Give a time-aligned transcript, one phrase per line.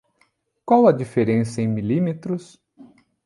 [0.65, 2.59] Qual a diferença em milímetros?